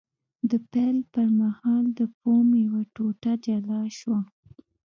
[0.49, 4.19] د پیل پر مهال د فوم یوه ټوټه جلا شوه.